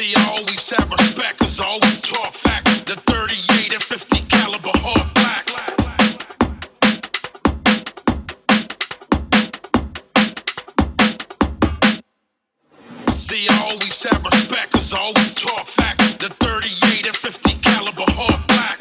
[0.00, 2.84] See, I always have respect, cause I always talk facts.
[2.84, 5.46] The 38 and 50 caliber hard black.
[13.10, 16.16] See, I always have respect, cause I always talk facts.
[16.16, 18.80] The 38 and 50 caliber hard black.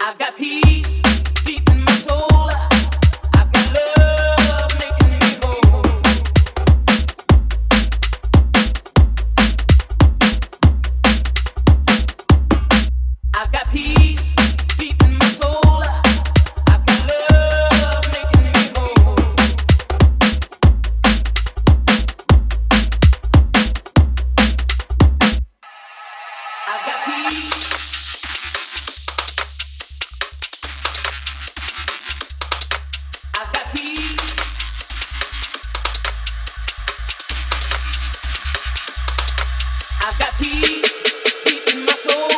[0.00, 0.71] I've got peace
[40.04, 42.31] I've got peace deep in my soul.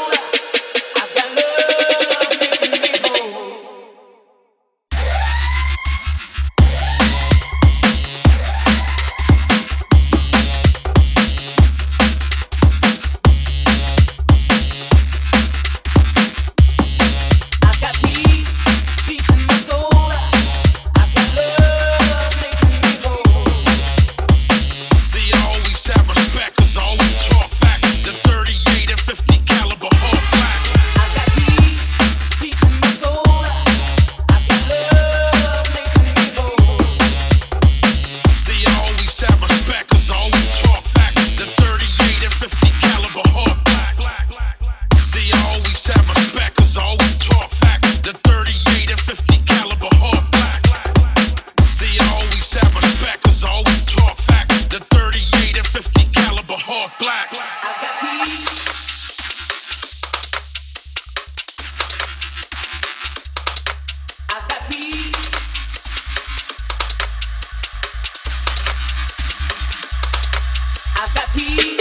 [71.04, 71.73] I've got peace.